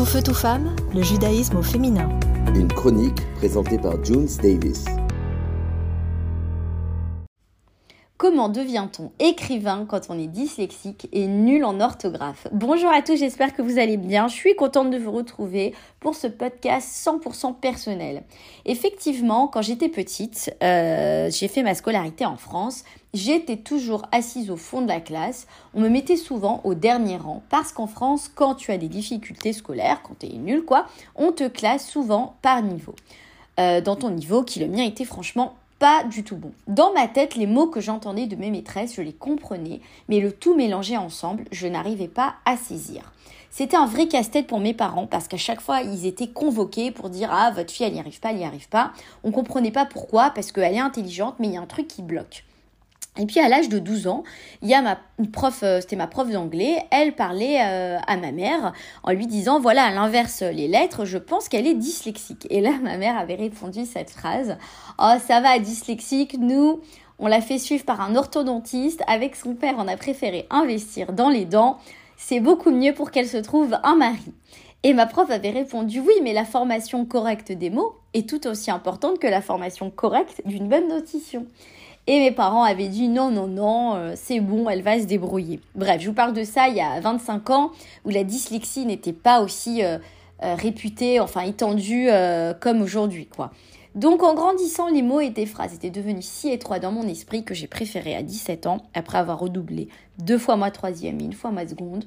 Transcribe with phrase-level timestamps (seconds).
[0.00, 2.08] Tout feu, tout femme, le judaïsme au féminin.
[2.54, 4.86] Une chronique présentée par Junes Davis.
[8.20, 12.48] Comment devient-on écrivain quand on est dyslexique et nul en orthographe?
[12.52, 14.28] Bonjour à tous, j'espère que vous allez bien.
[14.28, 18.22] Je suis contente de vous retrouver pour ce podcast 100% personnel.
[18.66, 22.84] Effectivement, quand j'étais petite, euh, j'ai fait ma scolarité en France.
[23.14, 25.46] J'étais toujours assise au fond de la classe.
[25.72, 29.54] On me mettait souvent au dernier rang parce qu'en France, quand tu as des difficultés
[29.54, 30.84] scolaires, quand tu es nul quoi,
[31.16, 32.94] on te classe souvent par niveau.
[33.58, 36.52] Euh, dans ton niveau qui le mien était franchement pas du tout bon.
[36.68, 40.30] Dans ma tête, les mots que j'entendais de mes maîtresses, je les comprenais, mais le
[40.30, 43.12] tout mélangé ensemble, je n'arrivais pas à saisir.
[43.50, 47.08] C'était un vrai casse-tête pour mes parents parce qu'à chaque fois, ils étaient convoqués pour
[47.08, 48.92] dire Ah, votre fille, elle n'y arrive pas, elle n'y arrive pas.
[49.24, 52.02] On comprenait pas pourquoi, parce qu'elle est intelligente, mais il y a un truc qui
[52.02, 52.44] bloque.
[53.18, 54.22] Et puis à l'âge de 12 ans,
[54.62, 54.98] il ma
[55.32, 59.58] prof, euh, c'était ma prof d'anglais, elle parlait euh, à ma mère en lui disant
[59.58, 62.46] voilà, à l'inverse les lettres, je pense qu'elle est dyslexique.
[62.50, 64.56] Et là, ma mère avait répondu cette phrase
[64.98, 66.80] Oh, ça va, dyslexique, nous,
[67.18, 69.02] on l'a fait suivre par un orthodontiste.
[69.06, 71.78] Avec son père, on a préféré investir dans les dents.
[72.16, 74.32] C'est beaucoup mieux pour qu'elle se trouve un mari.
[74.82, 78.70] Et ma prof avait répondu oui, mais la formation correcte des mots est tout aussi
[78.70, 81.46] importante que la formation correcte d'une bonne notition.
[82.06, 85.60] Et mes parents avaient dit non, non, non, euh, c'est bon, elle va se débrouiller.
[85.74, 87.70] Bref, je vous parle de ça il y a 25 ans
[88.04, 89.98] où la dyslexie n'était pas aussi euh,
[90.42, 92.08] euh, réputée, enfin étendue
[92.60, 93.52] comme aujourd'hui, quoi.
[93.96, 97.44] Donc en grandissant, les mots et des phrases étaient devenus si étroits dans mon esprit
[97.44, 101.32] que j'ai préféré à 17 ans, après avoir redoublé deux fois ma troisième et une
[101.32, 102.04] fois ma seconde,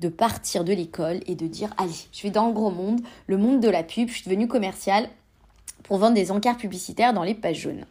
[0.00, 3.36] de partir de l'école et de dire allez, je vais dans le gros monde, le
[3.36, 5.08] monde de la pub, je suis devenue commerciale
[5.82, 7.84] pour vendre des encarts publicitaires dans les pages jaunes.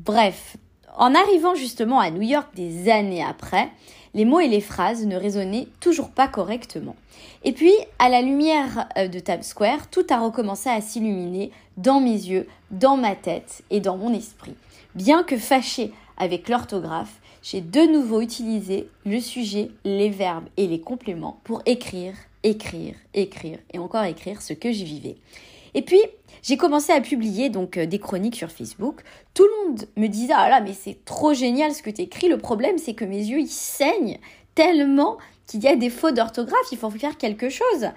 [0.00, 0.56] Bref,
[0.96, 3.70] en arrivant justement à New York des années après,
[4.14, 6.96] les mots et les phrases ne résonnaient toujours pas correctement.
[7.44, 12.00] Et puis, à la lumière euh, de Times Square, tout a recommencé à s'illuminer dans
[12.00, 14.54] mes yeux, dans ma tête et dans mon esprit.
[14.94, 20.80] Bien que fâché avec l'orthographe, j'ai de nouveau utilisé le sujet, les verbes et les
[20.80, 25.16] compléments pour écrire, écrire, écrire et encore écrire ce que j'y vivais.
[25.74, 26.00] Et puis,
[26.42, 29.02] j'ai commencé à publier donc euh, des chroniques sur Facebook.
[29.34, 32.28] Tout le monde me disait ah là mais c'est trop génial ce que tu écris.
[32.28, 34.18] Le problème c'est que mes yeux ils saignent
[34.54, 37.90] tellement qu'il y a des fautes d'orthographe, il faut faire quelque chose.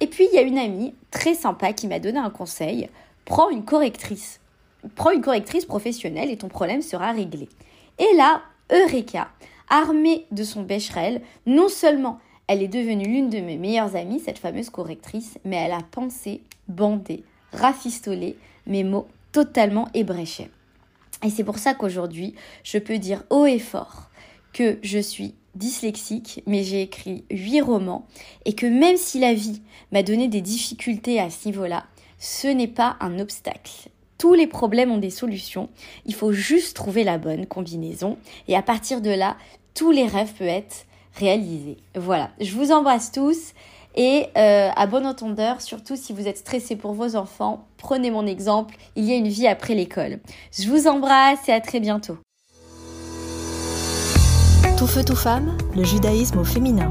[0.00, 2.88] Et puis il y a une amie très sympa qui m'a donné un conseil,
[3.24, 4.40] prends une correctrice.
[4.96, 7.48] Prends une correctrice professionnelle et ton problème sera réglé.
[8.00, 8.42] Et là,
[8.72, 9.28] Eureka,
[9.68, 14.38] armée de son bécherel, non seulement elle est devenue l'une de mes meilleures amies, cette
[14.38, 18.36] fameuse correctrice, mais elle a pensé, bandé, rafistolé
[18.66, 20.50] mes mots totalement ébréchés.
[21.24, 24.10] Et c'est pour ça qu'aujourd'hui, je peux dire haut et fort
[24.52, 28.06] que je suis dyslexique, mais j'ai écrit huit romans
[28.44, 31.84] et que même si la vie m'a donné des difficultés à ce niveau-là,
[32.18, 33.88] ce n'est pas un obstacle.
[34.18, 35.68] Tous les problèmes ont des solutions,
[36.06, 39.36] il faut juste trouver la bonne combinaison et à partir de là,
[39.74, 41.78] tous les rêves peuvent être réalisés.
[41.94, 43.52] Voilà, je vous embrasse tous
[43.94, 48.26] et euh, à bon entendeur, surtout si vous êtes stressé pour vos enfants, prenez mon
[48.26, 50.20] exemple, il y a une vie après l'école.
[50.58, 52.16] Je vous embrasse et à très bientôt.
[54.78, 56.90] Tout feu, tout femme, le judaïsme au féminin.